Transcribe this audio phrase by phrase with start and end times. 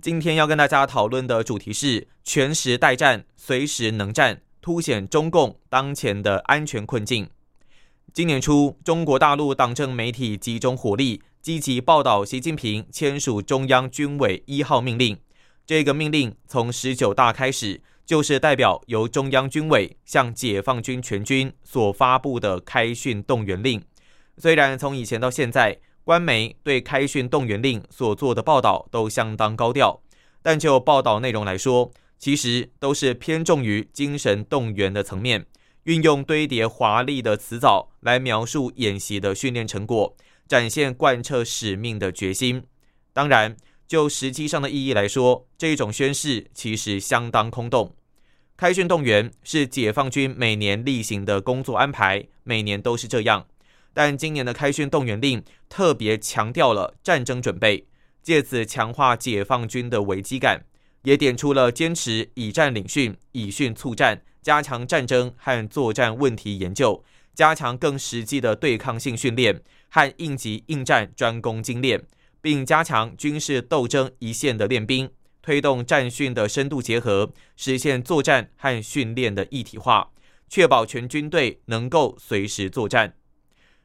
[0.00, 7.28] 今天要跟大家讨论的主题是全时待战，随时能战，凸显中共当前的安全困境。
[8.12, 15.18] 今年初，中国大陆党政媒体集中火力，积极报道习近平签署中央军委一号命令。
[15.66, 23.82] 这个命令从十九大开始，就是代表由中央军委向解放军全军所发布的开训动员令。
[24.36, 30.00] 虽然从以前到现在，官媒对开训动员令所做的报道都相当高调，
[30.40, 35.44] 但就报道内容来说，其实都是偏重于精神动员的层面，
[35.82, 42.64] 运用堆叠华丽的词藻来描述演习的训练成果，展现贯彻使命的决心。
[43.12, 43.54] 当然，
[43.86, 47.94] 就实际上的意义来说，这种宣誓其实相当空洞。
[48.56, 53.46] 开训动员是解放军每年例行的工作安排，每年都是这样。
[53.98, 57.88] 但今年的开训动员令特别强调了战争准备，
[58.22, 60.64] 借此强化解放军的危机感，
[61.02, 67.02] 也点出了坚持以战领训、以训促战，加强战争和作战问题研究，
[67.34, 72.04] 加强更实际的对抗性训练和应急应战专攻精练，
[72.40, 75.10] 并加强军事斗争一线的练兵，
[75.42, 80.12] 推动战训的深度结合，实现作战和训练的一体化，
[80.48, 83.14] 确保全军队能够随时作战。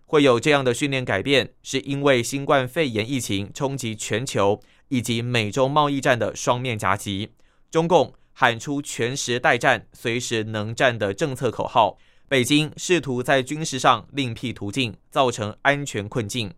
[0.05, 7.31] 会有这样的训练改变，是因为新冠肺炎疫情冲击全球，以及美洲贸易战的双面夹击。
[7.71, 16.53] 中共喊出全时待战、随时能战的政策口号，北京试图在军事上另辟途径，造成安全困境。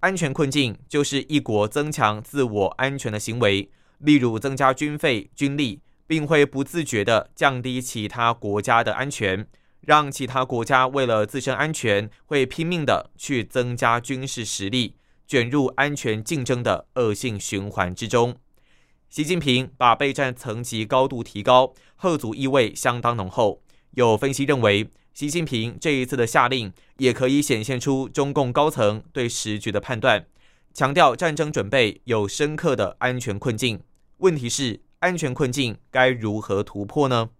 [0.00, 9.46] 安全困境就是一国增强自我安全的行为，例如增加军费、军力，并会不自觉地降低其他国家的安全。
[9.86, 14.96] 让其他国家为了自身安全，会拼命的去增加军事实力，
[15.26, 18.36] 卷入安全竞争的恶性循环之中。
[19.08, 23.62] 习近平把备战层级高度提高，贺族意味相当浓厚。
[23.92, 30.26] 有分析认为，习近平这一次的下令，也可以显现出中共高层对时局的判断，
[30.72, 33.80] 强调战争准备有深刻的安全困境。
[34.18, 37.30] 问题是，安全困境该如何突破呢？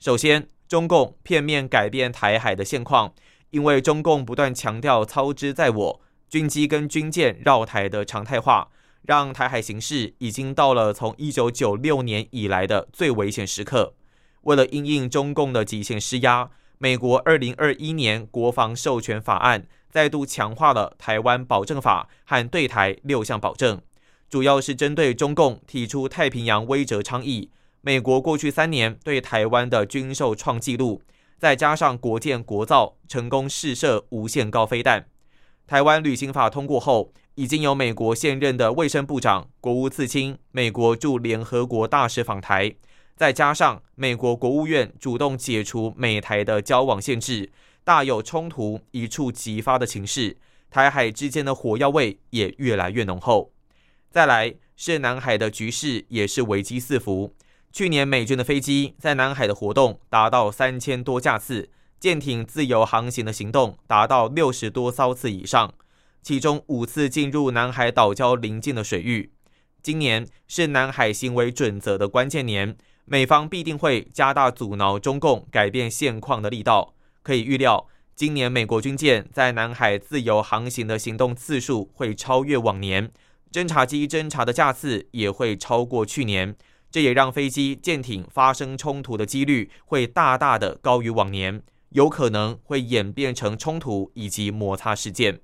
[0.00, 0.48] 首先。
[0.70, 3.12] 中共片面改变台海的现况，
[3.50, 8.68] 因为中共不断强调操之在我，军机跟军舰绕台的常态化，
[9.02, 13.94] 让台海形势已经到了从一九九六年以来的最危险时刻。
[14.42, 23.82] 为了应应中共的极限施压，美国二零二一年国防授权法案再度强化了台湾保证法和对台六项保证，
[24.28, 27.50] 主要是针对中共提出太平洋威慑倡议。
[27.82, 31.00] 美国过去三年对台湾的军售创纪录，
[31.38, 35.06] 再加上国建国造，成功试射无限高飞弹。
[35.66, 42.74] 台湾旅行法通过后，已经有美国现任的卫生部长、国务次卿、美国驻联合国大使访台，
[43.16, 47.50] 再加上美国国务院主动解除美台的交往限制，
[47.82, 50.36] 大有冲突一触即发的情势。
[50.70, 53.52] 台海之间的火药味也越来越浓厚。
[54.10, 57.34] 再来是南海的局势也是危机四伏。
[57.72, 61.70] 去年美军的飞机在南海的活动达到三千多架次，
[62.00, 65.72] 舰艇自由航行的行动达到六十多艘次以上，
[66.20, 69.32] 其中五次进入南海岛礁邻近的水域。
[69.82, 76.94] 今年是南海行为准则的关键年，美方必定会加大阻挠中共改变现况的力道。
[77.22, 77.86] 可以预料，
[78.16, 83.12] 今年美国军舰在南海自由航行的行动次数会超越往年，
[83.52, 86.56] 侦察机侦察的架次也会超过去年。
[86.90, 95.40] 这也让飞机、舰艇发生冲突的几率会大大的高于往年，有可能会演变成冲突以及摩擦事件。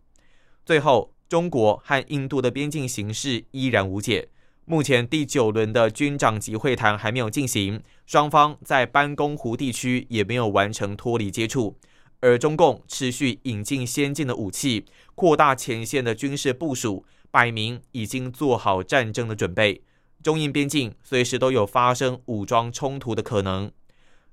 [0.64, 4.28] 最后，中国和印度的边境形势依然无解。
[4.64, 11.76] 目前第九轮的军长级会谈还没有进行，双方在班公湖地区也没有完成脱离接触，
[12.18, 14.84] 而中共持续引进先进的武器，
[15.14, 19.82] 扩大前线的军事部署，摆明已经做好战争的准备。
[20.26, 23.70] 中印边境随时都有发生武装冲突的可能。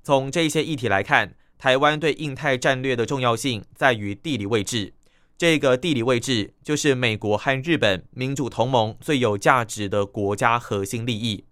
[0.01, 4.95] 从这些议题来看，台湾对印太战略的重要性在于地理位置。
[5.37, 11.45] 这个地理位置就是美国和日本民主同盟最有价值的国家核心利益。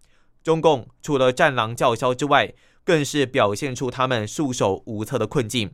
[0.44, 2.52] 中共除了战狼叫嚣之外，
[2.84, 5.70] 更是表现出他们束手无策的困境。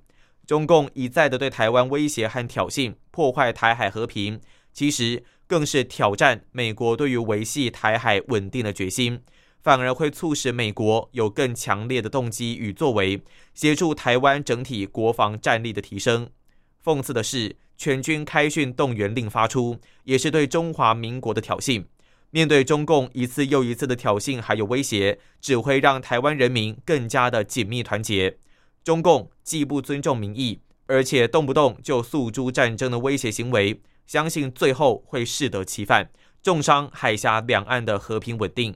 [0.46, 4.42] 中共一再的对台湾威胁和挑衅，破坏台海和平，
[4.74, 9.22] 其实更是挑战美国对于维系台海稳定的决心，
[9.64, 13.22] 反而会促使美国有更强烈的动机与作为，
[13.54, 16.30] 协助台湾整体国防战力的提升。
[16.84, 21.86] 讽刺的是，全军开训动员令发出，也是对中华民国的挑衅。
[22.30, 28.38] 面对中共一次又一次的挑衅还有威胁，只会让台湾人民更加的紧密团结。
[28.84, 36.10] 中共既不尊重民意，而且动不动就诉诸战争的威胁行为，相信最后会适得其反，
[36.42, 38.76] 重伤海峡两岸的和平稳定。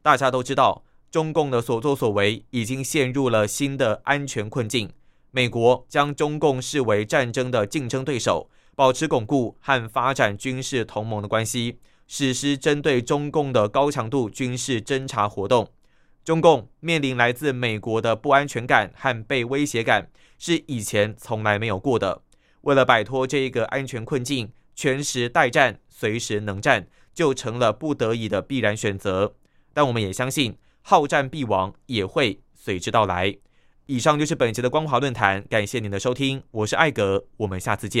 [0.00, 4.90] 大家都知道，中共的所作所为已经陷入了新的安全困境。
[5.32, 11.78] 美国将中共视为战争的竞争对手，保持巩固和发展军事同盟的关系。
[12.06, 15.70] 实施针对中共的高强度军事侦察活动，
[16.24, 22.22] 中共面临来自美国的不安全感和被威胁感，是以前从来没有过的。
[22.62, 29.34] 为了摆脱这一个安全困境，全时待战、随时能战，就成了不得已的必然选择。
[29.72, 33.36] 但我们也相信，好战必亡也会随之到来。
[33.86, 37.98] 以上就是本节的光华论坛，感谢您的收听，我是艾格，我们下次见。